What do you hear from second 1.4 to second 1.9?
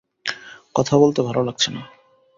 লাগছে না।